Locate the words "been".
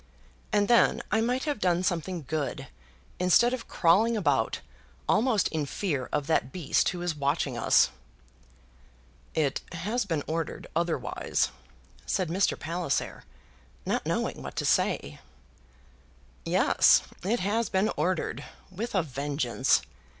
10.05-10.23, 17.69-17.91